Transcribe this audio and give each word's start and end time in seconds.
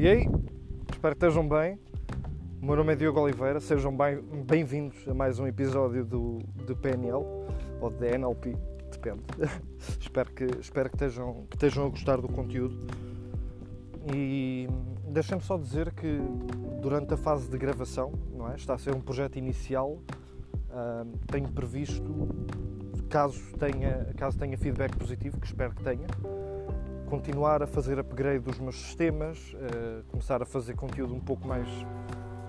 E 0.00 0.08
aí, 0.08 0.26
espero 0.90 1.14
que 1.14 1.26
estejam 1.26 1.46
bem. 1.46 1.78
O 2.62 2.64
meu 2.64 2.74
nome 2.74 2.94
é 2.94 2.96
Diogo 2.96 3.20
Oliveira, 3.20 3.60
sejam 3.60 3.94
bem-vindos 3.94 4.96
a 5.06 5.12
mais 5.12 5.38
um 5.38 5.46
episódio 5.46 6.06
do, 6.06 6.38
do 6.66 6.74
PNL 6.74 7.22
ou 7.82 7.90
de 7.90 8.06
NLP, 8.06 8.56
depende. 8.90 9.22
espero 10.00 10.30
que, 10.32 10.44
espero 10.58 10.88
que, 10.88 10.96
estejam, 10.96 11.44
que 11.50 11.56
estejam 11.56 11.84
a 11.84 11.88
gostar 11.90 12.18
do 12.18 12.28
conteúdo. 12.28 12.78
E 14.10 14.66
deixem-me 15.06 15.42
só 15.42 15.58
dizer 15.58 15.92
que 15.92 16.18
durante 16.80 17.12
a 17.12 17.18
fase 17.18 17.50
de 17.50 17.58
gravação, 17.58 18.14
não 18.34 18.50
é? 18.50 18.54
está 18.54 18.72
a 18.72 18.78
ser 18.78 18.94
um 18.94 19.02
projeto 19.02 19.36
inicial, 19.36 19.98
uh, 20.70 21.06
tenho 21.26 21.48
previsto, 21.50 22.26
caso 23.10 23.38
tenha, 23.58 24.06
caso 24.16 24.38
tenha 24.38 24.56
feedback 24.56 24.96
positivo, 24.96 25.38
que 25.38 25.46
espero 25.46 25.74
que 25.74 25.82
tenha, 25.82 26.06
continuar 27.10 27.60
a 27.60 27.66
fazer 27.66 27.98
upgrade 27.98 28.38
dos 28.38 28.60
meus 28.60 28.76
sistemas, 28.76 29.52
uh, 29.54 30.04
começar 30.08 30.40
a 30.40 30.46
fazer 30.46 30.76
conteúdo 30.76 31.12
um 31.12 31.18
pouco 31.18 31.46
mais, 31.46 31.66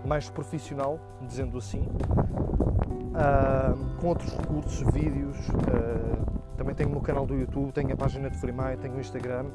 mais 0.05 0.29
profissional, 0.29 0.99
dizendo 1.27 1.57
assim, 1.57 1.81
uh, 3.11 3.99
com 3.99 4.07
outros 4.07 4.31
recursos, 4.31 4.93
vídeos. 4.93 5.35
Uh, 5.49 6.41
também 6.55 6.75
tenho 6.75 6.89
o 6.89 6.91
meu 6.91 7.01
canal 7.01 7.25
do 7.25 7.34
YouTube, 7.34 7.71
tenho 7.71 7.91
a 7.91 7.97
página 7.97 8.29
de 8.29 8.37
Freemaia, 8.37 8.77
tenho 8.77 8.93
o 8.93 8.99
Instagram 8.99 9.47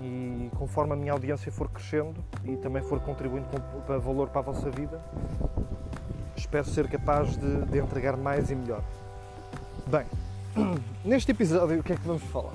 e 0.00 0.48
conforme 0.56 0.92
a 0.92 0.96
minha 0.96 1.12
audiência 1.12 1.50
for 1.50 1.68
crescendo 1.68 2.24
e 2.44 2.56
também 2.56 2.82
for 2.82 3.00
contribuindo 3.00 3.46
para 3.84 3.98
valor 3.98 4.28
para 4.28 4.40
a 4.40 4.44
vossa 4.44 4.70
vida, 4.70 5.00
espero 6.36 6.64
ser 6.66 6.88
capaz 6.88 7.36
de, 7.36 7.64
de 7.66 7.78
entregar 7.78 8.16
mais 8.16 8.48
e 8.48 8.54
melhor. 8.54 8.82
Bem, 9.88 10.06
neste 11.04 11.32
episódio 11.32 11.80
o 11.80 11.82
que 11.82 11.94
é 11.94 11.96
que 11.96 12.06
vamos 12.06 12.22
falar? 12.24 12.52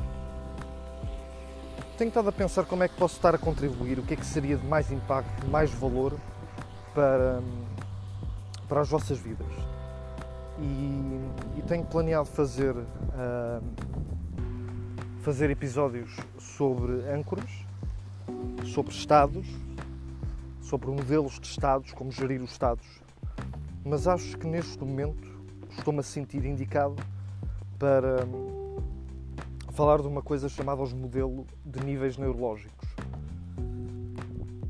Tenho 1.99 2.07
estado 2.07 2.29
a 2.29 2.31
pensar 2.31 2.63
como 2.63 2.81
é 2.81 2.87
que 2.87 2.95
posso 2.95 3.17
estar 3.17 3.35
a 3.35 3.37
contribuir, 3.37 3.99
o 3.99 4.03
que 4.03 4.13
é 4.13 4.17
que 4.17 4.25
seria 4.25 4.55
de 4.55 4.65
mais 4.65 4.89
impacto, 4.89 5.41
de 5.41 5.51
mais 5.51 5.69
valor 5.69 6.15
para, 6.95 7.41
para 8.69 8.79
as 8.79 8.87
vossas 8.87 9.19
vidas. 9.19 9.51
E, 10.59 11.59
e 11.59 11.61
tenho 11.67 11.83
planeado 11.83 12.25
fazer, 12.25 12.73
uh, 12.73 13.61
fazer 15.19 15.49
episódios 15.49 16.15
sobre 16.39 16.93
âncoras, 17.11 17.51
sobre 18.73 18.93
estados, 18.93 19.45
sobre 20.61 20.89
modelos 20.91 21.37
de 21.37 21.47
estados, 21.47 21.91
como 21.91 22.13
gerir 22.13 22.41
os 22.41 22.51
estados. 22.51 22.87
Mas 23.83 24.07
acho 24.07 24.37
que 24.37 24.47
neste 24.47 24.79
momento 24.79 25.27
estou-me 25.77 25.99
a 25.99 26.03
sentir 26.03 26.45
indicado 26.45 26.95
para 27.77 28.25
falar 29.79 30.01
de 30.01 30.07
uma 30.09 30.21
coisa 30.21 30.49
chamada 30.49 30.81
os 30.81 30.91
modelos 30.91 31.47
de 31.65 31.81
níveis 31.85 32.17
neurológicos. 32.17 32.85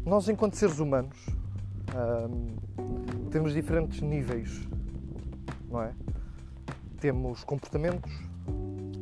Nós, 0.05 0.29
enquanto 0.29 0.53
seres 0.53 0.77
humanos, 0.77 1.17
hum, 2.29 2.55
temos 3.31 3.51
diferentes 3.51 4.01
níveis, 4.01 4.67
não 5.67 5.81
é? 5.81 5.95
Temos 6.99 7.43
comportamentos, 7.43 8.11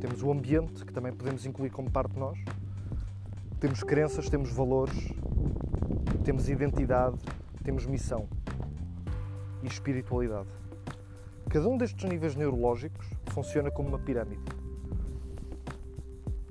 temos 0.00 0.22
o 0.22 0.32
ambiente, 0.32 0.82
que 0.82 0.94
também 0.94 1.12
podemos 1.12 1.44
incluir 1.44 1.68
como 1.68 1.90
parte 1.90 2.14
de 2.14 2.18
nós, 2.18 2.38
temos 3.60 3.82
crenças, 3.82 4.30
temos 4.30 4.50
valores, 4.50 5.12
temos 6.24 6.48
identidade, 6.48 7.18
temos 7.62 7.84
missão 7.84 8.26
e 9.62 9.66
espiritualidade. 9.66 10.48
Cada 11.50 11.68
um 11.68 11.76
destes 11.76 12.08
níveis 12.08 12.34
neurológicos 12.34 13.06
funciona 13.26 13.70
como 13.70 13.90
uma 13.90 13.98
pirâmide. 13.98 14.57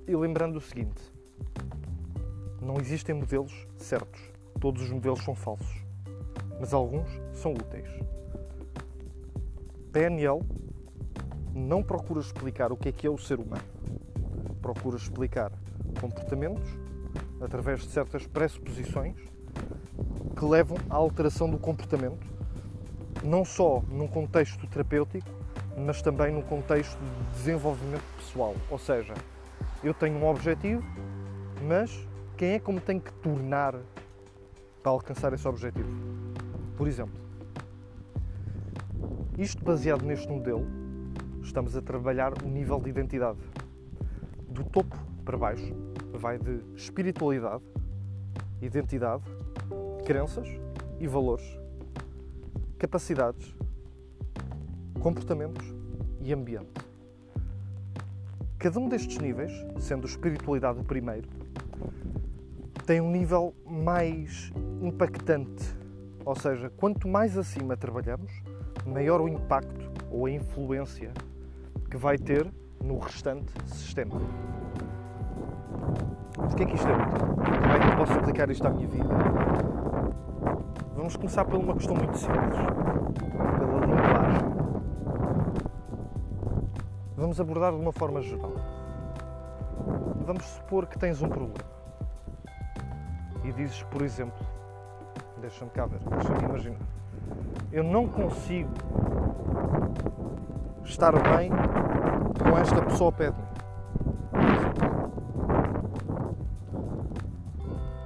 E 0.07 0.15
lembrando 0.15 0.55
o 0.55 0.61
seguinte: 0.61 1.01
não 2.61 2.77
existem 2.79 3.13
modelos 3.13 3.67
certos. 3.75 4.21
Todos 4.59 4.83
os 4.83 4.89
modelos 4.89 5.23
são 5.23 5.35
falsos. 5.35 5.85
Mas 6.59 6.73
alguns 6.73 7.07
são 7.33 7.51
úteis. 7.51 7.89
PNL 9.91 10.41
não 11.53 11.83
procura 11.83 12.19
explicar 12.19 12.71
o 12.71 12.77
que 12.77 12.89
é 12.89 12.91
que 12.91 13.05
é 13.05 13.09
o 13.09 13.17
ser 13.17 13.39
humano. 13.39 13.63
Procura 14.61 14.95
explicar 14.95 15.51
comportamentos 15.99 16.67
através 17.41 17.81
de 17.81 17.87
certas 17.87 18.25
pressuposições 18.25 19.15
que 20.35 20.45
levam 20.45 20.77
à 20.89 20.95
alteração 20.95 21.49
do 21.49 21.57
comportamento, 21.57 22.25
não 23.23 23.43
só 23.43 23.83
num 23.89 24.07
contexto 24.07 24.65
terapêutico, 24.67 25.27
mas 25.77 26.01
também 26.01 26.31
num 26.31 26.41
contexto 26.41 26.97
de 26.97 27.37
desenvolvimento 27.37 28.03
pessoal. 28.17 28.55
Ou 28.69 28.77
seja, 28.77 29.13
eu 29.83 29.93
tenho 29.93 30.17
um 30.17 30.27
objetivo, 30.27 30.83
mas 31.67 32.07
quem 32.35 32.53
é 32.53 32.59
que 32.59 32.71
me 32.71 32.79
tem 32.79 32.99
que 32.99 33.11
tornar 33.13 33.75
para 34.81 34.91
alcançar 34.91 35.33
esse 35.33 35.47
objetivo? 35.47 35.89
Por 36.75 36.87
exemplo, 36.87 37.19
isto 39.37 39.63
baseado 39.63 40.03
neste 40.03 40.27
modelo, 40.27 40.65
estamos 41.41 41.75
a 41.75 41.81
trabalhar 41.81 42.33
o 42.43 42.47
nível 42.47 42.79
de 42.79 42.89
identidade. 42.89 43.39
Do 44.49 44.63
topo 44.63 44.97
para 45.23 45.37
baixo, 45.37 45.73
vai 46.13 46.37
de 46.37 46.59
espiritualidade, 46.75 47.63
identidade, 48.61 49.23
crenças 50.05 50.47
e 50.99 51.07
valores, 51.07 51.45
capacidades, 52.79 53.55
comportamentos 54.99 55.65
e 56.21 56.33
ambiente. 56.33 56.86
Cada 58.59 58.79
um 58.79 58.89
destes 58.89 59.19
níveis, 59.19 59.51
sendo 59.79 60.07
espiritualidade 60.07 60.79
o 60.79 60.83
primeiro, 60.83 61.29
tem 62.87 62.99
um 62.99 63.11
nível 63.11 63.53
mais 63.63 64.51
impactante. 64.81 65.63
Ou 66.25 66.35
seja, 66.35 66.71
quanto 66.71 67.07
mais 67.07 67.37
acima 67.37 67.77
trabalhamos, 67.77 68.31
maior 68.83 69.21
o 69.21 69.27
impacto 69.27 69.91
ou 70.09 70.25
a 70.25 70.31
influência 70.31 71.11
que 71.89 71.97
vai 71.97 72.17
ter 72.17 72.51
no 72.83 72.97
restante 72.97 73.53
sistema. 73.67 74.19
Porquê 76.33 76.63
é 76.63 76.65
que 76.65 76.75
isto 76.75 76.87
é 76.87 76.93
útil? 76.93 77.27
Como 77.35 77.73
é 77.73 77.79
que 77.79 77.87
eu 77.87 77.97
posso 77.97 78.13
aplicar 78.13 78.49
isto 78.49 78.65
à 78.65 78.71
minha 78.71 78.87
vida? 78.87 79.09
Vamos 80.95 81.15
começar 81.15 81.45
por 81.45 81.59
uma 81.59 81.75
questão 81.75 81.95
muito 81.95 82.17
simples. 82.17 82.59
Pela 83.59 83.85
linguagem 83.85 84.16
vamos 87.17 87.41
abordar 87.41 87.73
de 87.73 87.79
uma 87.79 87.91
forma 87.91 88.21
geral. 88.21 88.53
Vamos 90.23 90.45
supor 90.45 90.85
que 90.85 90.99
tens 90.99 91.21
um 91.21 91.27
problema 91.27 91.77
e 93.43 93.51
dizes, 93.51 93.81
por 93.83 94.01
exemplo, 94.01 94.45
deixa-me 95.41 95.71
cá 95.71 95.85
ver, 95.85 95.99
deixa-me 95.99 96.43
imaginar, 96.43 96.79
eu 97.71 97.83
não 97.83 98.07
consigo 98.07 98.69
estar 100.83 101.11
bem 101.11 101.49
com 102.39 102.57
esta 102.57 102.81
pessoa 102.83 103.11
pé 103.11 103.31
de. 103.31 103.47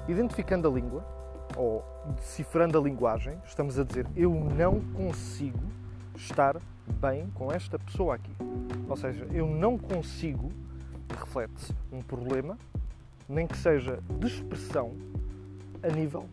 Identificando 0.08 0.68
a 0.68 0.72
língua, 0.72 1.04
ou 1.56 1.84
decifrando 2.16 2.78
a 2.78 2.82
linguagem, 2.82 3.38
estamos 3.46 3.80
a 3.80 3.84
dizer 3.84 4.08
eu 4.16 4.32
não 4.32 4.80
consigo 4.94 5.81
estar 6.22 6.58
bem 7.00 7.28
com 7.34 7.52
esta 7.52 7.78
pessoa 7.80 8.16
aqui. 8.16 8.32
Ou 8.88 8.96
seja, 8.96 9.26
eu 9.32 9.48
não 9.48 9.78
consigo, 9.78 10.52
reflete-se 11.20 11.74
um 11.92 12.02
problema, 12.02 12.58
nem 13.28 13.48
que 13.48 13.58
seja 13.58 14.00
de 14.20 14.28
expressão 14.28 14.94
a 15.81 15.88
nível 15.88 16.28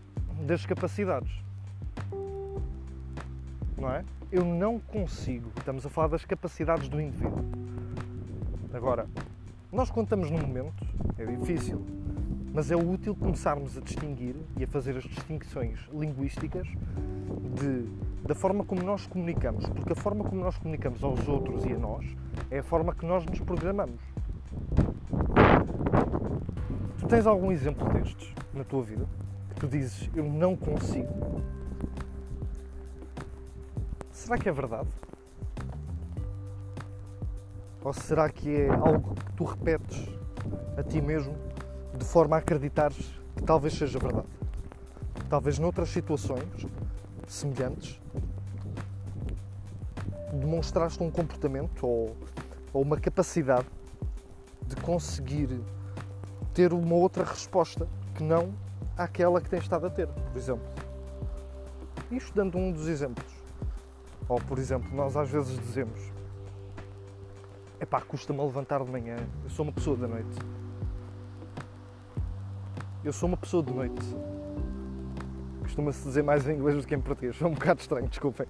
das 0.47 0.67
capacidades. 0.67 1.31
Não 3.77 3.91
é? 3.91 4.05
Eu 4.31 4.45
não 4.45 4.79
consigo. 4.79 5.51
Estamos 5.57 5.87
a 5.87 5.89
falar 5.89 6.09
das 6.09 6.25
capacidades 6.25 6.89
do 6.89 7.01
indivíduo. 7.01 7.45
Agora, 8.75 9.07
nós 9.73 9.89
estamos 9.89 10.31
num 10.31 10.41
momento, 10.41 10.87
é 11.17 11.25
difícil, 11.25 11.85
mas 12.59 12.73
é 12.73 12.77
útil 12.77 13.15
começarmos 13.15 13.79
a 13.79 13.81
distinguir 13.81 14.35
e 14.57 14.65
a 14.65 14.67
fazer 14.67 14.97
as 14.97 15.05
distinções 15.05 15.79
linguísticas 15.93 16.67
de, 17.55 17.87
da 18.27 18.35
forma 18.35 18.65
como 18.65 18.83
nós 18.83 19.07
comunicamos, 19.07 19.65
porque 19.69 19.93
a 19.93 19.95
forma 19.95 20.25
como 20.25 20.43
nós 20.43 20.59
comunicamos 20.59 21.05
aos 21.05 21.29
outros 21.29 21.65
e 21.65 21.73
a 21.73 21.79
nós 21.79 22.05
é 22.51 22.59
a 22.59 22.63
forma 22.65 22.93
que 22.93 23.07
nós 23.07 23.25
nos 23.25 23.39
programamos. 23.39 24.01
Tu 26.99 27.07
tens 27.07 27.29
algum 27.29 27.53
exemplo 27.53 27.89
destes 27.93 28.35
na 28.53 28.65
tua 28.65 28.83
vida? 28.83 29.07
Que 29.51 29.61
tu 29.61 29.69
dizes, 29.69 30.11
eu 30.13 30.25
não 30.25 30.57
consigo? 30.57 31.41
Será 34.11 34.37
que 34.37 34.49
é 34.49 34.53
verdade? 34.53 34.89
Ou 37.85 37.93
será 37.93 38.29
que 38.29 38.51
é 38.53 38.69
algo 38.69 39.15
que 39.15 39.33
tu 39.35 39.45
repetes 39.45 40.09
a 40.77 40.83
ti 40.83 41.01
mesmo 41.01 41.48
de 41.99 42.05
forma 42.05 42.37
a 42.37 42.39
acreditares 42.39 42.97
que 43.37 43.43
talvez 43.43 43.75
seja 43.75 43.99
verdade? 43.99 44.29
Talvez 45.29 45.59
noutras 45.59 45.91
situações 45.91 46.67
semelhantes 47.27 48.01
demonstraste 50.33 51.03
um 51.03 51.11
comportamento 51.11 51.87
ou, 51.87 52.17
ou 52.73 52.83
uma 52.83 52.99
capacidade 52.99 53.67
de 54.67 54.77
conseguir 54.77 55.61
ter 56.55 56.73
uma 56.73 56.95
outra 56.95 57.25
resposta 57.25 57.89
que 58.15 58.23
não 58.23 58.55
àquela 58.97 59.41
que 59.41 59.49
tens 59.49 59.63
estado 59.63 59.87
a 59.87 59.91
ter, 59.91 60.07
por 60.07 60.37
exemplo. 60.37 60.67
Isto 62.11 62.35
dando 62.35 62.57
um 62.57 62.73
dos 62.73 62.89
exemplos. 62.89 63.27
Ou, 64.29 64.39
por 64.41 64.59
exemplo, 64.59 64.95
nós 64.95 65.17
às 65.17 65.31
vezes 65.31 65.59
dizemos: 65.59 66.01
Epá, 67.81 68.01
custa-me 68.01 68.41
a 68.41 68.45
levantar 68.45 68.83
de 68.85 68.91
manhã, 68.91 69.17
eu 69.45 69.51
sou 69.51 69.65
uma 69.65 69.73
pessoa 69.73 69.97
da 69.97 70.09
noite. 70.09 70.37
Eu 73.09 73.13
sou 73.15 73.27
uma 73.27 73.39
pessoa 73.39 73.63
de 73.63 73.73
noite. 73.73 74.05
Costuma-se 75.63 76.05
dizer 76.05 76.23
mais 76.23 76.47
em 76.47 76.57
inglês 76.57 76.77
do 76.77 76.87
que 76.87 76.95
em 76.95 77.01
português. 77.01 77.41
É 77.41 77.47
um 77.47 77.55
bocado 77.55 77.81
estranho, 77.81 78.07
desculpem. 78.07 78.47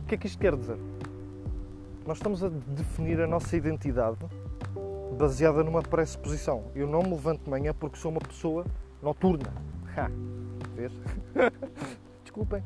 O 0.00 0.04
que 0.04 0.16
é 0.16 0.18
que 0.18 0.26
isto 0.26 0.38
quer 0.38 0.54
dizer? 0.54 0.76
Nós 2.06 2.18
estamos 2.18 2.44
a 2.44 2.50
definir 2.50 3.22
a 3.22 3.26
nossa 3.26 3.56
identidade 3.56 4.18
baseada 5.18 5.64
numa 5.64 5.80
pressuposição. 5.80 6.64
Eu 6.74 6.86
não 6.86 7.02
me 7.02 7.08
levanto 7.08 7.44
de 7.44 7.48
manhã 7.48 7.72
porque 7.72 7.96
sou 7.96 8.10
uma 8.10 8.20
pessoa 8.20 8.66
noturna. 9.02 9.50
Ha! 9.96 10.10
Vês? 10.76 10.92
Desculpem. 12.22 12.62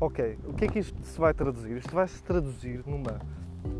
ok, 0.00 0.38
o 0.46 0.54
que 0.54 0.64
é 0.64 0.68
que 0.68 0.78
isto 0.78 0.98
se 1.04 1.20
vai 1.20 1.34
traduzir? 1.34 1.76
Isto 1.76 1.94
vai 1.94 2.08
se 2.08 2.22
traduzir 2.22 2.82
numa, 2.86 3.20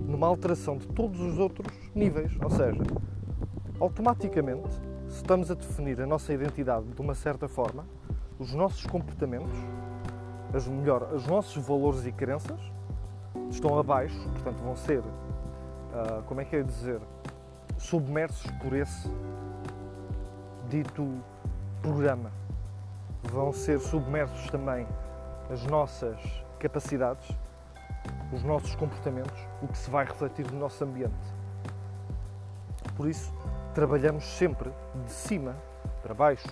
numa 0.06 0.26
alteração 0.26 0.76
de 0.76 0.86
todos 0.88 1.22
os 1.22 1.38
outros 1.38 1.74
níveis. 1.94 2.36
Ou 2.42 2.50
seja, 2.50 2.82
automaticamente, 3.80 4.68
se 5.08 5.16
estamos 5.16 5.50
a 5.50 5.54
definir 5.54 6.00
a 6.00 6.06
nossa 6.06 6.32
identidade 6.32 6.86
de 6.86 7.00
uma 7.00 7.14
certa 7.14 7.48
forma, 7.48 7.84
os 8.38 8.52
nossos 8.52 8.86
comportamentos, 8.86 9.56
as, 10.54 10.66
melhor, 10.66 11.12
os 11.12 11.26
nossos 11.26 11.66
valores 11.66 12.04
e 12.06 12.12
crenças 12.12 12.60
estão 13.50 13.78
abaixo, 13.78 14.18
portanto 14.30 14.58
vão 14.62 14.76
ser, 14.76 15.00
uh, 15.00 16.22
como 16.26 16.40
é 16.40 16.44
que 16.44 16.56
é 16.56 16.62
dizer, 16.62 17.00
submersos 17.78 18.50
por 18.62 18.74
esse 18.74 19.10
dito 20.68 21.06
programa. 21.82 22.30
Vão 23.24 23.52
ser 23.52 23.78
submersos 23.80 24.50
também 24.50 24.86
as 25.50 25.64
nossas 25.64 26.18
capacidades, 26.58 27.28
os 28.32 28.42
nossos 28.42 28.74
comportamentos, 28.74 29.38
o 29.62 29.68
que 29.68 29.78
se 29.78 29.90
vai 29.90 30.04
refletir 30.04 30.50
no 30.50 30.58
nosso 30.58 30.82
ambiente. 30.82 31.14
Por 32.96 33.08
isso, 33.08 33.32
trabalhamos 33.76 34.24
sempre 34.24 34.72
de 35.04 35.12
cima 35.12 35.54
para 36.02 36.14
baixo, 36.14 36.48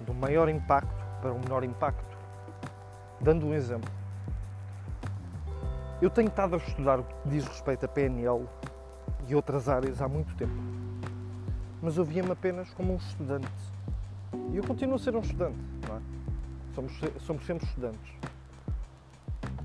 do 0.00 0.12
maior 0.12 0.48
impacto 0.48 1.04
para 1.22 1.32
o 1.32 1.38
menor 1.38 1.62
impacto. 1.62 2.18
Dando 3.20 3.46
um 3.46 3.54
exemplo, 3.54 3.88
eu 6.02 6.10
tenho 6.10 6.26
estado 6.26 6.56
a 6.56 6.58
estudar 6.58 6.98
o 6.98 7.04
que 7.04 7.14
diz 7.26 7.46
respeito 7.46 7.86
a 7.86 7.88
PNL 7.88 8.48
e 9.28 9.34
outras 9.36 9.68
áreas 9.68 10.02
há 10.02 10.08
muito 10.08 10.34
tempo, 10.34 10.52
mas 11.80 11.96
eu 11.96 12.04
via-me 12.04 12.32
apenas 12.32 12.68
como 12.70 12.94
um 12.94 12.96
estudante. 12.96 13.46
E 14.50 14.56
eu 14.56 14.64
continuo 14.66 14.96
a 14.96 14.98
ser 14.98 15.14
um 15.14 15.20
estudante, 15.20 15.56
não 15.88 15.98
é? 15.98 16.00
Somos, 16.74 16.92
somos 17.20 17.46
sempre 17.46 17.64
estudantes. 17.64 18.12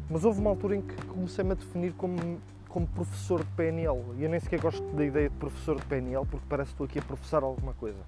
Mas 0.08 0.24
houve 0.24 0.40
uma 0.40 0.52
altura 0.52 0.76
em 0.76 0.84
que 0.84 0.96
comecei-me 1.08 1.54
a 1.54 1.56
definir 1.56 1.94
como 1.94 2.40
como 2.70 2.88
professor 2.88 3.44
de 3.44 3.50
PNL. 3.52 4.00
E 4.18 4.24
eu 4.24 4.30
nem 4.30 4.40
sequer 4.40 4.62
gosto 4.62 4.84
da 4.96 5.04
ideia 5.04 5.30
de 5.30 5.36
professor 5.36 5.76
de 5.76 5.86
PNL 5.88 6.26
porque 6.26 6.46
parece 6.48 6.70
que 6.70 6.74
estou 6.76 6.86
aqui 6.86 7.00
a 7.00 7.02
professar 7.02 7.44
alguma 7.44 7.74
coisa. 7.74 8.00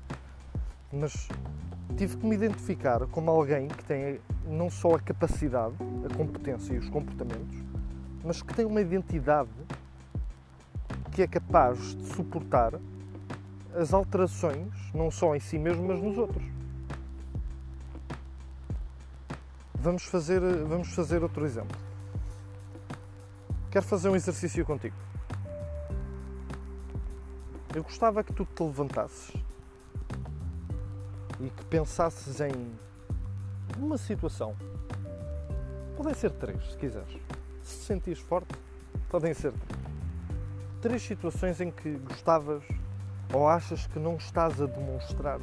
Mas 0.94 1.28
tive 1.98 2.18
que 2.18 2.26
me 2.26 2.36
identificar 2.36 3.06
como 3.08 3.30
alguém 3.30 3.68
que 3.68 3.84
tem 3.84 4.22
não 4.48 4.70
só 4.70 4.96
a 4.96 5.00
capacidade, 5.00 5.76
a 6.10 6.16
competência 6.16 6.74
e 6.74 6.78
os 6.78 6.90
comportamentos, 6.90 7.58
mas 8.24 8.42
que 8.42 8.54
tem 8.54 8.66
uma 8.66 8.82
identidade 8.82 9.50
que 11.12 11.22
é 11.22 11.28
capaz 11.28 11.96
de 11.96 12.06
suportar 12.14 12.74
as 13.76 13.94
alterações, 13.94 14.68
não 14.94 15.10
só 15.10 15.36
em 15.36 15.40
si 15.40 15.58
mesmo, 15.58 15.88
mas 15.88 16.02
nos 16.02 16.18
outros. 16.18 16.44
Vamos 19.76 20.04
fazer, 20.04 20.40
vamos 20.66 20.94
fazer 20.94 21.24
outro 21.24 21.46
exemplo. 21.46 21.91
Quero 23.72 23.86
fazer 23.86 24.10
um 24.10 24.18
exercício 24.18 24.66
contigo. 24.66 24.96
Eu 27.74 27.82
gostava 27.84 28.22
que 28.22 28.34
tu 28.34 28.44
te 28.44 28.62
levantasses 28.62 29.34
e 31.40 31.50
que 31.50 31.66
pensasses 31.68 32.42
em 32.42 32.52
uma 33.78 33.98
situação. 33.98 34.58
Podem 35.96 36.14
ser 36.14 36.32
três, 36.32 36.62
se 36.70 36.78
quiseres. 36.78 37.18
Se 37.64 37.86
sentires 37.86 38.20
forte, 38.20 38.54
podem 39.08 39.34
ser 39.34 39.54
três. 39.54 39.82
Três 40.82 41.02
situações 41.04 41.62
em 41.62 41.72
que 41.72 41.92
gostavas 41.92 42.66
ou 43.34 43.48
achas 43.48 43.88
que 43.88 44.00
não 44.00 44.18
estás 44.18 44.62
a 44.62 44.66
demonstrar 44.66 45.40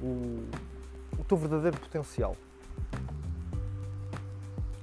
o, 0.00 0.48
o 1.18 1.24
teu 1.26 1.36
verdadeiro 1.36 1.80
potencial. 1.80 2.36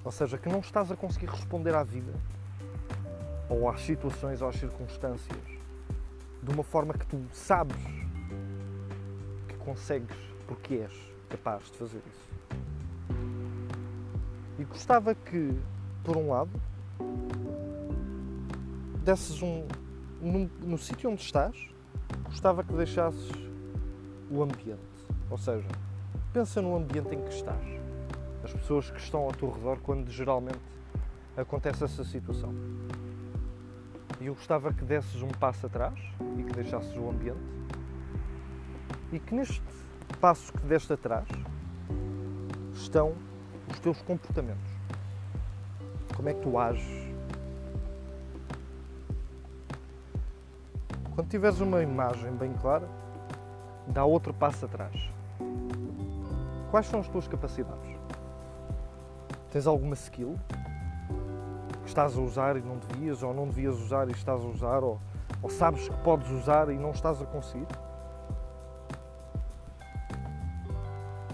Ou 0.04 0.12
seja, 0.12 0.38
que 0.38 0.50
não 0.50 0.60
estás 0.60 0.92
a 0.92 0.98
conseguir 0.98 1.28
responder 1.28 1.74
à 1.74 1.84
vida 1.84 2.12
ou 3.52 3.68
às 3.70 3.82
situações 3.82 4.42
ou 4.42 4.48
às 4.48 4.56
circunstâncias 4.56 5.38
de 6.42 6.52
uma 6.54 6.64
forma 6.64 6.94
que 6.94 7.06
tu 7.06 7.22
sabes 7.34 7.84
que 9.48 9.56
consegues 9.58 10.18
porque 10.48 10.76
és 10.76 10.94
capaz 11.30 11.66
de 11.66 11.78
fazer 11.78 12.02
isso. 12.08 12.32
E 14.58 14.64
gostava 14.64 15.14
que, 15.14 15.54
por 16.04 16.16
um 16.16 16.30
lado, 16.30 16.52
desses 19.04 19.42
um. 19.42 19.66
No, 20.22 20.50
no 20.62 20.78
sítio 20.78 21.10
onde 21.10 21.22
estás, 21.22 21.56
gostava 22.26 22.64
que 22.64 22.74
deixasses 22.74 23.32
o 24.30 24.42
ambiente. 24.42 24.80
Ou 25.30 25.38
seja, 25.38 25.68
pensa 26.32 26.62
no 26.62 26.76
ambiente 26.76 27.16
em 27.16 27.22
que 27.22 27.34
estás. 27.34 27.66
As 28.44 28.54
pessoas 28.54 28.90
que 28.90 29.00
estão 29.00 29.22
ao 29.22 29.32
teu 29.32 29.52
redor 29.52 29.80
quando 29.82 30.10
geralmente 30.10 30.60
acontece 31.36 31.84
essa 31.84 32.04
situação. 32.04 32.54
E 34.22 34.28
eu 34.28 34.36
gostava 34.36 34.72
que 34.72 34.86
desses 34.86 35.24
um 35.24 35.28
passo 35.28 35.66
atrás 35.66 36.00
e 36.38 36.44
que 36.44 36.54
deixasses 36.54 36.96
o 36.96 37.10
ambiente 37.10 37.42
e 39.12 39.20
que 39.20 39.34
neste 39.34 39.60
passo 40.22 40.54
que 40.54 40.60
deste 40.60 40.94
atrás 40.94 41.28
estão 42.74 43.14
os 43.68 43.80
teus 43.80 44.00
comportamentos. 44.04 44.72
Como 46.16 46.30
é 46.30 46.36
que 46.36 46.42
tu 46.42 46.60
ages? 46.60 47.12
Quando 51.16 51.28
tiveres 51.28 51.60
uma 51.60 51.82
imagem 51.82 52.32
bem 52.34 52.54
clara, 52.54 52.88
dá 53.88 54.06
outro 54.06 54.34
passo 54.36 54.66
atrás. 54.66 54.96
Quais 56.70 56.86
são 56.86 57.00
as 57.00 57.08
tuas 57.08 57.28
capacidades? 57.28 57.98
Tens 59.50 59.66
alguma 59.66 59.96
skill? 59.96 60.38
Estás 61.92 62.18
a 62.18 62.22
usar 62.22 62.56
e 62.56 62.62
não 62.62 62.78
devias, 62.78 63.22
ou 63.22 63.34
não 63.34 63.46
devias 63.48 63.76
usar 63.76 64.08
e 64.08 64.12
estás 64.12 64.40
a 64.42 64.48
usar, 64.48 64.84
ou, 64.84 65.00
ou 65.42 65.50
sabes 65.50 65.88
que 65.88 65.98
podes 65.98 66.30
usar 66.32 66.70
e 66.70 66.78
não 66.78 66.92
estás 66.92 67.22
a 67.22 67.26
conseguir. 67.26 67.68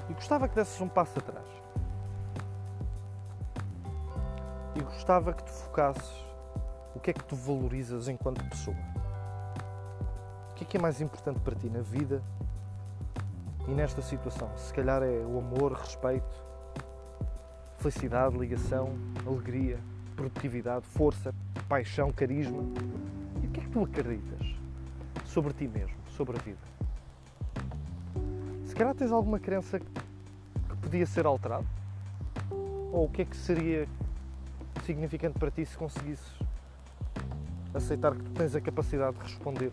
E 0.10 0.14
gostava 0.14 0.48
que 0.48 0.56
desses 0.56 0.80
um 0.82 0.88
passo 0.88 1.20
atrás. 1.20 1.46
E 4.76 4.82
gostava 4.82 5.34
que 5.34 5.44
te 5.44 5.52
focasses 5.52 6.26
o 6.96 7.00
que 7.00 7.12
é 7.12 7.14
que 7.14 7.24
tu 7.24 7.36
valorizas 7.36 8.08
enquanto 8.08 8.44
pessoa. 8.50 8.78
O 10.52 10.56
que 10.56 10.64
é 10.64 10.68
que 10.68 10.78
é 10.78 10.80
mais 10.80 11.00
importante 11.02 11.40
para 11.40 11.56
ti 11.56 11.70
na 11.70 11.82
vida 11.82 12.24
e 13.68 13.72
nesta 13.72 14.02
situação? 14.02 14.50
Se 14.58 14.74
calhar 14.74 15.04
é 15.04 15.20
o 15.20 15.38
amor, 15.38 15.74
respeito, 15.74 16.44
felicidade, 17.78 18.36
ligação, 18.36 18.98
alegria, 19.26 19.80
produtividade, 20.18 20.86
força, 20.88 21.34
paixão, 21.70 22.12
carisma. 22.12 22.64
E 23.42 23.46
o 23.46 23.52
que 23.52 23.60
é 23.60 23.64
que 23.64 23.70
tu 23.70 23.84
acreditas 23.84 24.56
sobre 25.24 25.54
ti 25.54 25.68
mesmo, 25.68 25.96
sobre 26.10 26.36
a 26.36 26.42
vida? 26.42 26.58
Se 28.66 28.76
calhar 28.76 28.96
tens 28.96 29.12
alguma 29.12 29.40
crença 29.40 29.80
que 29.80 29.88
podia 30.82 31.06
ser 31.06 31.26
alterada? 31.26 31.66
Ou 32.92 33.06
o 33.06 33.10
que 33.10 33.22
é 33.22 33.26
que 33.26 33.38
seria 33.38 33.88
significante 34.84 35.38
para 35.38 35.52
ti 35.52 35.66
se 35.66 35.78
conseguisses 35.78 36.34
aceitar 37.74 38.16
que 38.16 38.24
tu 38.24 38.32
tens 38.32 38.56
a 38.56 38.62
capacidade 38.62 39.18
de 39.18 39.24
responder 39.24 39.72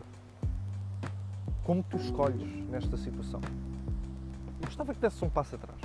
como 1.64 1.82
tu 1.82 1.96
escolhes 1.96 2.68
nesta 2.68 2.96
situação? 2.96 3.40
Eu 4.60 4.66
gostava 4.66 4.92
que 4.92 5.00
desse 5.00 5.24
um 5.24 5.30
passo 5.30 5.54
atrás. 5.54 5.80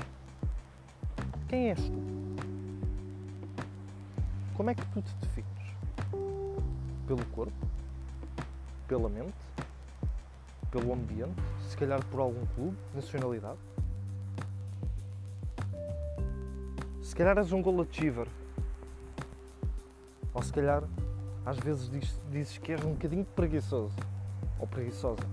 Quem 1.47 1.69
és 1.69 1.79
tu? 1.79 2.18
Como 4.59 4.71
é 4.71 4.75
que 4.75 4.85
tu 4.87 5.01
te 5.01 5.15
defines? 5.21 5.47
Pelo 7.07 7.25
corpo? 7.27 7.53
Pela 8.89 9.07
mente? 9.07 9.33
Pelo 10.69 10.91
ambiente? 10.91 11.41
Se 11.69 11.77
calhar 11.77 12.03
por 12.07 12.19
algum 12.19 12.45
clube? 12.47 12.77
Nacionalidade? 12.93 13.57
Se 17.01 17.15
calhar 17.15 17.37
és 17.37 17.53
um 17.53 17.61
goal 17.61 17.83
achiever. 17.83 18.27
Ou 20.33 20.43
se 20.43 20.51
calhar 20.51 20.83
às 21.45 21.57
vezes 21.57 21.89
dizes 22.29 22.57
que 22.57 22.73
és 22.73 22.83
um 22.83 22.91
bocadinho 22.91 23.23
preguiçoso 23.23 23.95
ou 24.59 24.67
preguiçosa. 24.67 25.23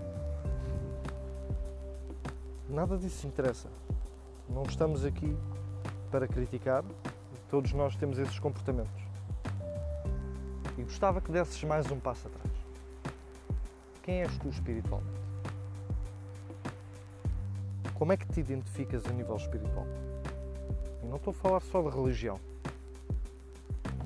Nada 2.68 2.97
disso 2.97 3.26
interessa. 3.26 3.68
Não 4.49 4.62
estamos 4.62 5.04
aqui 5.04 5.37
para 6.12 6.28
criticar, 6.28 6.85
todos 7.50 7.73
nós 7.73 7.97
temos 7.97 8.18
esses 8.18 8.38
comportamentos. 8.38 9.05
E 10.78 10.83
gostava 10.83 11.21
que 11.21 11.33
desses 11.33 11.62
mais 11.64 11.90
um 11.90 11.99
passo 11.99 12.28
atrás. 12.28 12.50
Quem 14.02 14.23
és 14.23 14.38
tu 14.38 14.49
espiritualmente? 14.49 15.16
Como 17.95 18.12
é 18.12 18.16
que 18.16 18.26
te 18.26 18.40
identificas 18.40 19.06
a 19.06 19.11
nível 19.11 19.37
espiritual? 19.37 19.87
E 21.02 21.06
não 21.06 21.16
estou 21.16 21.30
a 21.30 21.35
falar 21.35 21.61
só 21.61 21.80
de 21.80 21.88
religião. 21.88 22.38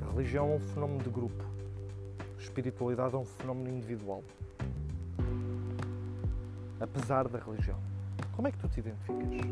A 0.00 0.10
religião 0.12 0.52
é 0.52 0.54
um 0.54 0.60
fenómeno 0.60 1.02
de 1.02 1.10
grupo. 1.10 1.44
A 2.38 2.40
espiritualidade 2.40 3.16
é 3.16 3.18
um 3.18 3.24
fenómeno 3.24 3.68
individual. 3.68 4.22
Apesar 6.80 7.26
da 7.26 7.40
religião. 7.40 7.76
Como 8.36 8.46
é 8.46 8.52
que 8.52 8.58
tu 8.58 8.68
te 8.68 8.78
identificas? 8.78 9.50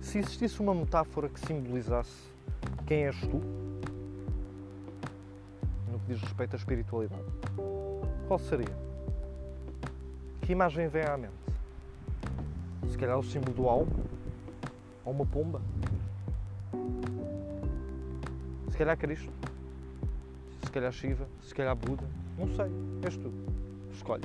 Se 0.00 0.18
existisse 0.18 0.60
uma 0.60 0.74
metáfora 0.74 1.28
que 1.28 1.38
simbolizasse 1.46 2.34
quem 2.86 3.06
és 3.06 3.18
tu, 3.20 3.63
que 6.04 6.12
diz 6.12 6.20
respeito 6.20 6.54
à 6.54 6.58
espiritualidade, 6.58 7.24
qual 8.28 8.38
seria? 8.38 8.76
Que 10.42 10.52
imagem 10.52 10.86
vem 10.88 11.04
à 11.04 11.16
mente? 11.16 11.32
Se 12.90 12.98
calhar 12.98 13.18
o 13.18 13.24
símbolo 13.24 13.54
do 13.54 13.68
algo 13.68 13.92
ou 15.04 15.12
uma 15.12 15.24
pomba? 15.24 15.60
Se 18.70 18.76
calhar 18.76 18.96
Cristo? 18.98 19.32
Se 20.64 20.70
calhar 20.70 20.92
Shiva? 20.92 21.26
Se 21.42 21.54
calhar 21.54 21.74
Buda? 21.74 22.04
Não 22.36 22.48
sei, 22.48 22.70
és 23.02 23.16
tu. 23.16 23.32
Escolhe. 23.92 24.24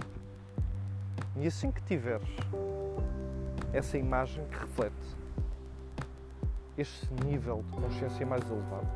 E 1.37 1.47
assim 1.47 1.71
que 1.71 1.81
tiveres 1.83 2.27
essa 3.71 3.97
imagem 3.97 4.43
que 4.45 4.57
reflete 4.57 4.93
este 6.77 7.07
nível 7.25 7.63
de 7.69 7.77
consciência 7.77 8.25
mais 8.25 8.43
elevado, 8.49 8.87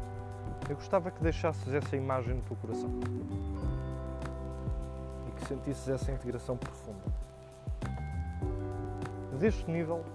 eu 0.70 0.75
gostava 0.75 1.12
que 1.12 1.22
deixasses 1.22 1.74
essa 1.74 1.96
imagem 1.96 2.36
no 2.36 2.41
teu 2.43 2.55
coração 2.58 2.89
e 5.27 5.32
que 5.32 5.46
sentisses 5.48 5.89
essa 5.89 6.12
integração 6.12 6.55
profunda. 6.58 7.03
Deste 9.39 9.70
nível, 9.70 10.05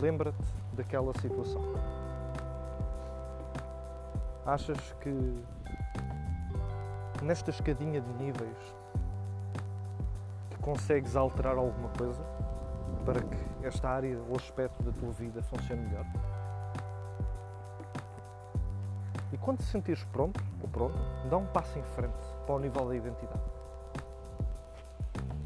lembra-te 0.00 0.36
daquela 0.74 1.12
situação. 1.18 1.62
Achas 4.44 4.78
que 5.00 5.44
nesta 7.22 7.50
escadinha 7.50 8.00
de 8.00 8.12
níveis 8.12 8.74
que 10.50 10.58
consegues 10.58 11.16
alterar 11.16 11.56
alguma 11.56 11.88
coisa 11.90 12.22
para 13.04 13.20
que 13.22 13.66
esta 13.66 13.88
área 13.88 14.18
ou 14.28 14.36
aspecto 14.36 14.82
da 14.82 14.92
tua 14.92 15.10
vida 15.12 15.42
funcione 15.42 15.82
melhor? 15.82 16.04
Quando 19.46 19.58
te 19.58 19.64
sentires 19.66 20.02
pronto 20.12 20.42
ou 20.60 20.68
pronto, 20.68 20.98
dá 21.30 21.36
um 21.36 21.46
passo 21.46 21.78
em 21.78 21.82
frente 21.94 22.16
para 22.44 22.56
o 22.56 22.58
nível 22.58 22.88
da 22.88 22.96
identidade. 22.96 23.40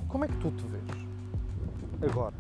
Como 0.09 0.25
é 0.25 0.29
que 0.29 0.37
tu 0.39 0.51
te 0.53 0.65
vês 0.65 2.11
agora? 2.11 2.35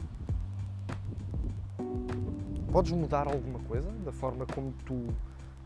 Podes 2.72 2.92
mudar 2.92 3.26
alguma 3.26 3.58
coisa 3.68 3.90
da 4.06 4.10
forma 4.10 4.46
como 4.46 4.72
tu 4.86 5.06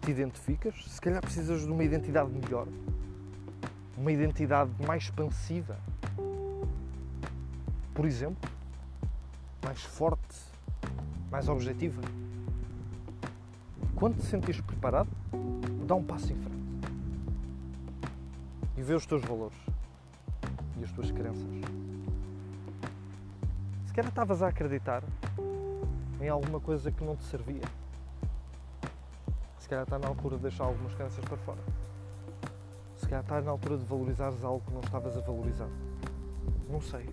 te 0.00 0.10
identificas? 0.10 0.74
Se 0.84 1.00
calhar 1.00 1.20
precisas 1.20 1.60
de 1.60 1.70
uma 1.70 1.84
identidade 1.84 2.28
melhor, 2.28 2.66
uma 3.96 4.10
identidade 4.10 4.72
mais 4.84 5.04
expansiva. 5.04 5.78
Por 7.94 8.04
exemplo, 8.04 8.50
mais 9.64 9.80
forte, 9.80 10.42
mais 11.30 11.48
objetiva. 11.48 12.02
Quando 13.94 14.16
te 14.16 14.24
sentires 14.24 14.60
preparado, 14.60 15.08
dá 15.84 15.94
um 15.94 16.04
passo 16.04 16.32
em 16.32 16.36
frente 16.36 16.64
e 18.76 18.82
vê 18.82 18.94
os 18.94 19.06
teus 19.06 19.22
valores 19.22 19.56
e 20.78 20.84
as 20.84 20.90
tuas 20.92 21.10
crenças. 21.10 21.46
Se 23.86 23.94
calhar 23.94 24.08
estavas 24.08 24.42
a 24.42 24.48
acreditar 24.48 25.02
em 26.20 26.28
alguma 26.28 26.60
coisa 26.60 26.90
que 26.90 27.04
não 27.04 27.16
te 27.16 27.24
servia. 27.24 27.62
Se 29.58 29.68
calhar 29.68 29.84
está 29.84 29.98
na 29.98 30.08
altura 30.08 30.36
de 30.36 30.42
deixar 30.42 30.64
algumas 30.64 30.94
crenças 30.94 31.24
para 31.24 31.36
fora. 31.38 31.60
Se 32.96 33.06
calhar 33.06 33.22
está 33.22 33.40
na 33.40 33.50
altura 33.50 33.78
de 33.78 33.84
valorizares 33.84 34.42
algo 34.42 34.64
que 34.66 34.72
não 34.72 34.80
estavas 34.80 35.16
a 35.16 35.20
valorizar. 35.20 35.68
Não 36.68 36.80
sei. 36.80 37.08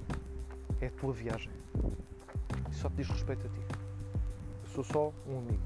É 0.80 0.88
a 0.88 0.92
tua 0.92 1.13
viagem. 1.13 1.51
E 2.70 2.74
só 2.74 2.90
te 2.90 2.96
diz 2.96 3.10
respeito 3.10 3.46
a 3.46 3.50
ti. 3.50 3.62
Eu 4.63 4.70
sou 4.70 4.84
só 4.84 5.13
um 5.28 5.38
amigo. 5.38 5.63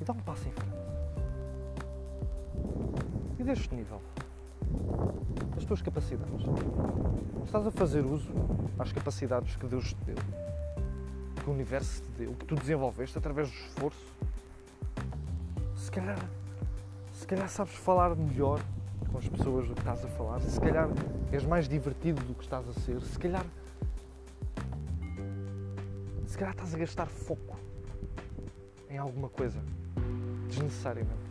E 0.00 0.04
dá 0.04 0.12
um 0.12 0.20
passo 0.20 0.48
em 0.48 0.52
frente. 0.52 0.87
E 3.38 3.44
deste 3.44 3.72
nível, 3.72 4.00
das 5.54 5.64
tuas 5.64 5.80
capacidades. 5.80 6.44
Estás 7.44 7.66
a 7.66 7.70
fazer 7.70 8.04
uso 8.04 8.32
às 8.76 8.92
capacidades 8.92 9.54
que 9.54 9.64
Deus 9.66 9.92
te 9.92 10.04
deu, 10.06 10.16
que 11.42 11.48
o 11.48 11.52
universo 11.52 12.02
te 12.02 12.24
deu, 12.24 12.34
que 12.34 12.44
tu 12.44 12.56
desenvolveste 12.56 13.16
através 13.16 13.48
do 13.48 13.54
esforço. 13.54 14.06
Se 15.76 15.88
calhar, 15.88 16.18
se 17.12 17.26
calhar 17.28 17.48
sabes 17.48 17.74
falar 17.74 18.16
melhor 18.16 18.60
com 19.12 19.18
as 19.18 19.28
pessoas 19.28 19.68
do 19.68 19.74
que 19.74 19.80
estás 19.80 20.04
a 20.04 20.08
falar, 20.08 20.40
se 20.40 20.60
calhar 20.60 20.88
és 21.30 21.44
mais 21.44 21.68
divertido 21.68 22.20
do 22.24 22.34
que 22.34 22.42
estás 22.42 22.68
a 22.68 22.72
ser, 22.72 23.00
se 23.00 23.18
calhar 23.18 23.46
se 26.26 26.36
calhar 26.36 26.54
estás 26.54 26.74
a 26.74 26.78
gastar 26.78 27.06
foco 27.06 27.56
em 28.90 28.98
alguma 28.98 29.28
coisa 29.28 29.60
desnecessariamente. 30.48 31.27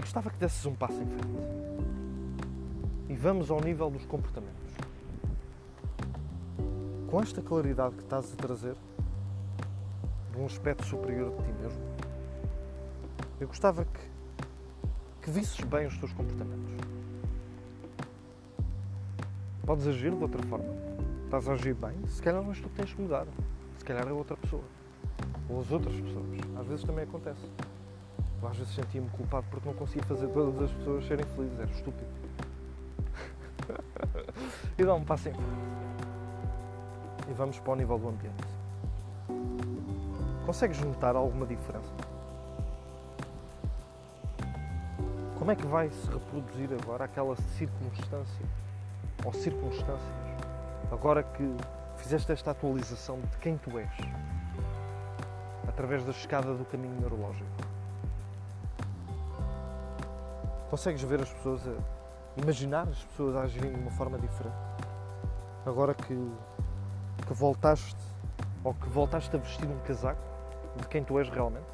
Gostava 0.00 0.30
que 0.30 0.38
desses 0.38 0.64
um 0.66 0.74
passo 0.74 0.94
em 0.94 1.06
frente. 1.06 1.26
E 3.08 3.14
vamos 3.14 3.50
ao 3.50 3.60
nível 3.60 3.90
dos 3.90 4.04
comportamentos. 4.06 4.74
Com 7.10 7.20
esta 7.20 7.42
claridade 7.42 7.96
que 7.96 8.02
estás 8.02 8.32
a 8.32 8.36
trazer, 8.36 8.74
de 10.32 10.38
um 10.38 10.46
aspecto 10.46 10.84
superior 10.86 11.30
de 11.30 11.44
ti 11.44 11.52
mesmo, 11.60 11.82
eu 13.40 13.46
gostava 13.46 13.84
que, 13.84 14.00
que 15.22 15.30
visses 15.30 15.60
bem 15.60 15.86
os 15.86 15.96
teus 15.98 16.12
comportamentos. 16.12 16.72
Podes 19.66 19.86
agir 19.86 20.14
de 20.14 20.22
outra 20.22 20.42
forma. 20.44 20.72
Estás 21.24 21.48
a 21.48 21.52
agir 21.52 21.74
bem, 21.74 21.94
se 22.08 22.22
calhar 22.22 22.42
não 22.42 22.50
és 22.50 22.60
tu 22.60 22.68
que 22.68 22.76
tens 22.76 22.92
que 22.92 23.00
mudar. 23.00 23.26
Se 23.78 23.84
calhar 23.84 24.06
é 24.06 24.12
outra 24.12 24.36
pessoa. 24.36 24.64
Ou 25.48 25.60
as 25.60 25.70
outras 25.70 25.94
pessoas. 25.94 26.26
Às 26.58 26.66
vezes 26.66 26.84
também 26.84 27.04
acontece. 27.04 27.46
Eu 28.42 28.48
às 28.48 28.56
vezes 28.56 28.74
sentia-me 28.74 29.08
culpado 29.10 29.46
porque 29.50 29.68
não 29.68 29.74
conseguia 29.74 30.02
fazer 30.04 30.28
todas 30.28 30.62
as 30.62 30.70
pessoas 30.72 31.06
serem 31.06 31.26
felizes. 31.26 31.58
Era 31.58 31.70
estúpido. 31.70 32.10
e 34.78 34.84
dá 34.84 34.94
um 34.94 35.04
passo 35.04 35.28
em. 35.28 35.34
E 37.28 37.32
vamos 37.34 37.58
para 37.60 37.72
o 37.72 37.76
nível 37.76 37.98
do 37.98 38.08
ambiente. 38.08 38.48
Consegues 40.46 40.80
notar 40.80 41.14
alguma 41.14 41.46
diferença? 41.46 41.92
Como 45.38 45.50
é 45.50 45.56
que 45.56 45.66
vai 45.66 45.90
se 45.90 46.10
reproduzir 46.10 46.70
agora 46.82 47.04
aquela 47.04 47.36
circunstância 47.56 48.46
ou 49.24 49.32
circunstâncias 49.32 50.20
agora 50.90 51.22
que 51.22 51.54
fizeste 51.96 52.32
esta 52.32 52.50
atualização 52.50 53.20
de 53.20 53.36
quem 53.38 53.56
tu 53.56 53.78
és 53.78 53.90
através 55.68 56.04
da 56.04 56.10
escada 56.10 56.52
do 56.54 56.64
caminho 56.64 56.98
neurológico? 57.00 57.69
Consegues 60.70 61.02
ver 61.02 61.20
as 61.20 61.28
pessoas 61.28 61.62
a 61.66 62.40
imaginar 62.40 62.86
as 62.88 63.02
pessoas 63.02 63.34
a 63.34 63.40
agirem 63.42 63.72
de 63.72 63.80
uma 63.80 63.90
forma 63.90 64.16
diferente? 64.16 64.54
Agora 65.66 65.92
que, 65.92 66.14
que 67.26 67.34
voltaste 67.34 68.00
ou 68.62 68.72
que 68.74 68.88
voltaste 68.88 69.34
a 69.34 69.38
vestir 69.40 69.66
um 69.66 69.80
casaco 69.80 70.22
de 70.76 70.86
quem 70.86 71.02
tu 71.02 71.18
és 71.18 71.28
realmente 71.28 71.66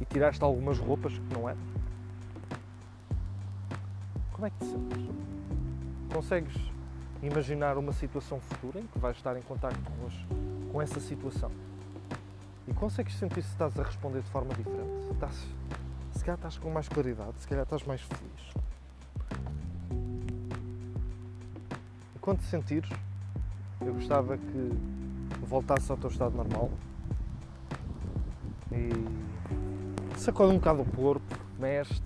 e 0.00 0.04
tiraste 0.04 0.42
algumas 0.42 0.76
roupas 0.80 1.12
que 1.12 1.34
não 1.34 1.48
eras? 1.48 1.62
Como 4.32 4.44
é 4.44 4.50
que 4.50 4.58
te 4.58 4.64
sentes? 4.64 5.08
Consegues 6.12 6.56
imaginar 7.22 7.78
uma 7.78 7.92
situação 7.92 8.40
futura 8.40 8.80
em 8.80 8.86
que 8.88 8.98
vais 8.98 9.16
estar 9.16 9.36
em 9.36 9.42
contato 9.42 9.78
com, 9.84 10.72
com 10.72 10.82
essa 10.82 10.98
situação? 10.98 11.52
E 12.66 12.74
consegues 12.74 13.14
sentir 13.14 13.42
se 13.42 13.50
estás 13.50 13.78
a 13.78 13.84
responder 13.84 14.20
de 14.20 14.30
forma 14.30 14.52
diferente? 14.52 15.12
Estás, 15.12 15.46
se 16.22 16.26
calhar 16.26 16.38
estás 16.38 16.56
com 16.56 16.70
mais 16.70 16.88
claridade, 16.88 17.32
se 17.40 17.48
calhar 17.48 17.64
estás 17.64 17.82
mais 17.82 18.00
feliz. 18.00 18.54
E 22.14 22.18
quando 22.20 22.38
te 22.38 22.44
sentires, 22.44 22.88
eu 23.80 23.92
gostava 23.92 24.38
que 24.38 24.70
voltasse 25.44 25.90
ao 25.90 25.98
teu 25.98 26.08
estado 26.08 26.36
normal 26.36 26.70
e 28.70 30.16
sacode 30.16 30.52
um 30.52 30.58
bocado 30.58 30.82
o 30.82 30.86
corpo, 30.92 31.36
mexe 31.58 32.00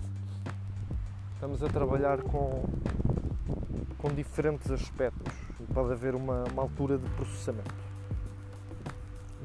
Estamos 1.35 1.61
a 1.61 1.67
trabalhar 1.67 2.19
com, 2.23 2.63
com 3.99 4.09
diferentes 4.09 4.71
aspectos 4.71 5.31
pode 5.71 5.91
haver 5.91 6.15
uma, 6.15 6.43
uma 6.51 6.63
altura 6.63 6.97
de 6.97 7.07
processamento. 7.11 7.75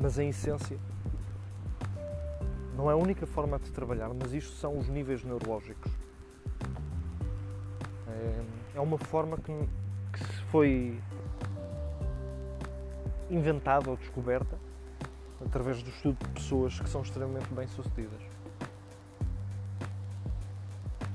Mas 0.01 0.19
em 0.19 0.31
essência, 0.31 0.79
não 2.83 2.91
é 2.91 2.95
a 2.95 2.97
única 2.97 3.25
forma 3.29 3.61
de 3.61 3.71
trabalhar, 3.71 4.13
mas 4.13 4.33
isto 4.33 4.57
são 4.57 4.77
os 4.77 4.89
níveis 4.89 5.23
neurológicos. 5.23 5.93
É, 8.09 8.43
é 8.75 8.81
uma 8.81 8.99
forma 8.99 9.37
que, 9.37 9.57
que 10.13 10.25
foi 10.51 11.01
inventada 13.31 13.89
ou 13.89 13.97
descoberta 13.97 14.59
através 15.47 15.81
do 15.81 15.91
estudo 15.91 16.19
de 16.27 16.33
pessoas 16.33 16.81
que 16.81 16.89
são 16.89 17.03
extremamente 17.03 17.55
bem-sucedidas. 17.55 18.21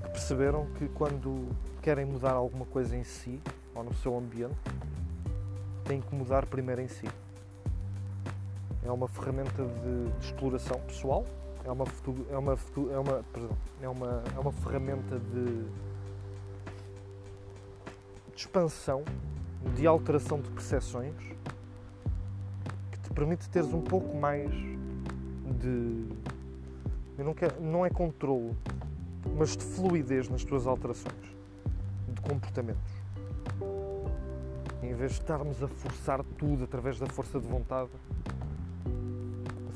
Que 0.04 0.10
perceberam 0.10 0.68
que 0.78 0.88
quando 0.88 1.50
querem 1.82 2.06
mudar 2.06 2.32
alguma 2.32 2.66
coisa 2.66 2.96
em 2.96 3.04
si 3.04 3.42
ou 3.76 3.84
no 3.84 3.94
seu 3.96 4.18
ambiente, 4.18 4.56
têm 5.84 6.00
que 6.00 6.16
mudar 6.16 6.46
primeiro 6.46 6.80
em 6.80 6.88
si. 6.88 7.10
É 8.86 8.90
uma 8.90 9.10
ferramenta 9.10 9.66
de, 9.66 10.18
de 10.18 10.26
exploração 10.26 10.80
pessoal, 10.80 11.26
é 11.68 11.72
uma, 11.72 11.86
é 12.32 12.38
uma, 12.38 12.58
é 12.92 12.98
uma, 12.98 13.24
perdão, 13.34 13.58
é 13.82 13.90
uma, 13.90 14.24
é 14.36 14.40
uma 14.40 14.52
ferramenta 14.52 15.20
de, 15.20 15.64
de 18.34 18.36
expansão, 18.36 19.04
de 19.76 19.86
alteração 19.86 20.40
de 20.40 20.50
percepções 20.50 21.38
permite 23.18 23.50
teres 23.50 23.74
um 23.74 23.82
pouco 23.82 24.16
mais 24.16 24.52
de. 25.60 26.06
Eu 27.18 27.26
não, 27.26 27.34
quero, 27.34 27.60
não 27.60 27.84
é 27.84 27.90
controle, 27.90 28.56
mas 29.36 29.58
de 29.58 29.64
fluidez 29.64 30.30
nas 30.30 30.44
tuas 30.44 30.68
alterações 30.68 31.36
de 32.14 32.22
comportamentos. 32.22 32.94
Em 34.84 34.94
vez 34.94 35.14
de 35.14 35.22
estarmos 35.22 35.64
a 35.64 35.68
forçar 35.68 36.24
tudo 36.38 36.66
através 36.66 37.00
da 37.00 37.08
força 37.08 37.40
de 37.40 37.48
vontade, 37.48 37.90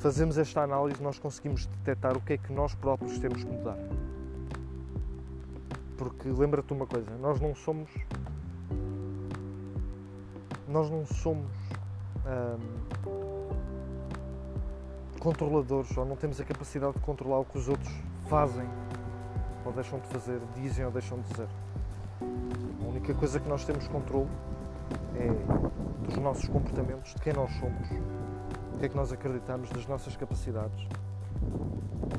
fazemos 0.02 0.36
esta 0.36 0.62
análise, 0.62 1.00
nós 1.00 1.16
conseguimos 1.16 1.66
detectar 1.66 2.16
o 2.16 2.20
que 2.20 2.32
é 2.32 2.36
que 2.36 2.52
nós 2.52 2.74
próprios 2.74 3.20
temos 3.20 3.44
que 3.44 3.48
mudar. 3.48 3.78
Porque 5.96 6.28
lembra-te 6.28 6.72
uma 6.72 6.88
coisa, 6.88 7.08
nós 7.18 7.40
não 7.40 7.54
somos. 7.54 7.88
Nós 10.66 10.90
não 10.90 11.06
somos. 11.06 11.52
Hum, 12.26 12.82
controladores 15.20 15.96
ou 15.96 16.04
não 16.04 16.16
temos 16.16 16.40
a 16.40 16.44
capacidade 16.44 16.94
de 16.94 16.98
controlar 16.98 17.38
o 17.38 17.44
que 17.44 17.56
os 17.56 17.68
outros 17.68 17.94
fazem 18.28 18.68
ou 19.64 19.72
deixam 19.72 20.00
de 20.00 20.08
fazer, 20.08 20.40
dizem 20.56 20.84
ou 20.84 20.90
deixam 20.90 21.20
de 21.20 21.28
dizer. 21.28 21.48
A 22.20 22.88
única 22.88 23.14
coisa 23.14 23.38
que 23.38 23.48
nós 23.48 23.64
temos 23.64 23.86
controle 23.86 24.28
é 25.14 25.28
dos 26.06 26.16
nossos 26.16 26.48
comportamentos, 26.48 27.14
de 27.14 27.20
quem 27.20 27.32
nós 27.32 27.52
somos, 27.52 27.88
que 28.82 28.86
é 28.86 28.88
que 28.88 28.96
nós 28.96 29.12
acreditamos, 29.12 29.70
das 29.70 29.86
nossas 29.86 30.16
capacidades 30.16 30.88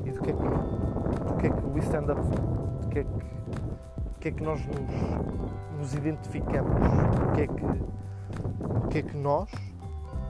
e 0.02 0.10
do 0.10 0.22
que 0.22 0.30
é 0.30 0.32
que, 0.32 0.42
do 0.42 1.36
que, 1.36 1.46
é 1.46 1.50
que 1.50 1.66
we 1.66 1.80
stand 1.80 2.10
up 2.10 2.22
for, 2.22 2.40
do 2.88 2.98
é 2.98 3.02
do 3.02 4.18
que, 4.18 4.28
é 4.28 4.30
que 4.30 4.42
nós 4.42 4.64
nos, 4.64 5.78
nos 5.78 5.94
identificamos, 5.94 6.72
do 6.72 7.32
que, 7.34 7.42
é 7.42 7.46
que, 7.46 8.80
do 8.80 8.88
que 8.88 8.98
é 8.98 9.02
que 9.02 9.14
nós 9.14 9.50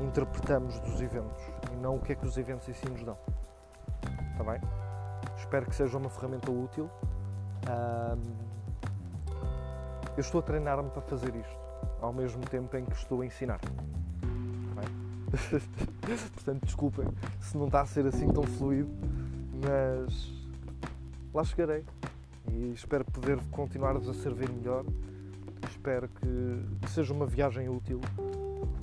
interpretamos 0.00 0.80
dos 0.80 1.00
eventos 1.00 1.40
não 1.80 1.94
o 1.96 2.00
que 2.00 2.10
é 2.10 2.16
que 2.16 2.26
os 2.26 2.36
eventos 2.36 2.68
em 2.68 2.72
si 2.72 2.88
nos 2.90 3.04
dão. 3.04 3.16
Está 4.32 4.42
bem? 4.42 4.60
Espero 5.36 5.66
que 5.66 5.74
seja 5.76 5.96
uma 5.96 6.10
ferramenta 6.10 6.50
útil. 6.50 6.90
Eu 10.16 10.20
estou 10.20 10.40
a 10.40 10.42
treinar-me 10.42 10.90
para 10.90 11.02
fazer 11.02 11.32
isto, 11.36 11.58
ao 12.00 12.12
mesmo 12.12 12.42
tempo 12.46 12.76
em 12.76 12.84
que 12.84 12.96
estou 12.96 13.20
a 13.20 13.26
ensinar. 13.26 13.60
Portanto, 16.34 16.64
desculpem 16.64 17.06
se 17.40 17.56
não 17.56 17.66
está 17.66 17.82
a 17.82 17.86
ser 17.86 18.06
assim 18.06 18.28
tão 18.32 18.42
fluido, 18.42 18.90
mas 19.66 20.32
lá 21.32 21.44
chegarei 21.44 21.84
e 22.50 22.72
espero 22.72 23.04
poder 23.04 23.38
continuar-vos 23.50 24.08
a 24.08 24.14
servir 24.14 24.50
melhor. 24.50 24.84
Espero 25.68 26.08
que 26.08 26.88
seja 26.88 27.12
uma 27.12 27.26
viagem 27.26 27.68
útil 27.68 28.00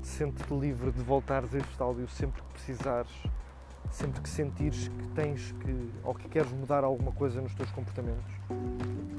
sente-te 0.03 0.53
livre 0.53 0.91
de 0.91 1.01
voltares 1.01 1.53
a 1.53 1.57
este 1.57 1.81
áudio 1.81 2.07
sempre 2.07 2.41
que 2.41 2.53
precisares, 2.53 3.11
sempre 3.89 4.21
que 4.21 4.29
sentires 4.29 4.87
que 4.87 5.07
tens 5.09 5.51
que 5.53 5.91
ou 6.03 6.13
que 6.13 6.27
queres 6.27 6.51
mudar 6.51 6.83
alguma 6.83 7.11
coisa 7.11 7.41
nos 7.41 7.53
teus 7.53 7.71
comportamentos. 7.71 8.31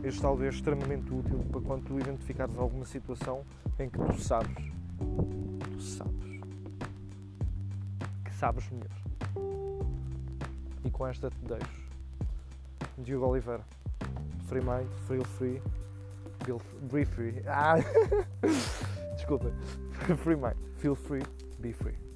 Este 0.04 0.24
áudio 0.24 0.46
é 0.46 0.48
extremamente 0.48 1.12
útil 1.12 1.44
para 1.50 1.60
quando 1.60 1.84
tu 1.84 1.98
identificares 1.98 2.56
alguma 2.58 2.84
situação 2.84 3.42
em 3.78 3.88
que 3.88 3.98
tu 3.98 4.20
sabes, 4.20 4.70
tu 4.98 5.80
sabes, 5.80 6.31
sabes 8.42 8.68
melhor. 8.70 8.90
E 10.84 10.90
com 10.90 11.06
esta 11.06 11.30
te 11.30 11.38
deixo. 11.44 11.88
Diogo 12.98 13.28
Oliveira. 13.28 13.64
Free 14.48 14.60
Mind, 14.60 14.90
Feel 15.06 15.24
Free, 15.24 15.62
Be 16.90 17.04
Free. 17.04 17.40
Ah! 17.46 17.76
Desculpa. 19.14 19.52
Free 20.24 20.34
Mind. 20.34 20.56
Feel 20.78 20.96
free, 20.96 21.22
be 21.60 21.72
free. 21.72 22.11